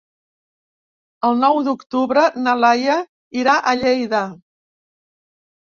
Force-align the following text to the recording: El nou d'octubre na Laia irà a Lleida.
El 1.29 1.37
nou 1.43 1.59
d'octubre 1.67 2.25
na 2.47 2.57
Laia 2.65 2.97
irà 3.45 3.57
a 3.75 3.79
Lleida. 3.85 4.27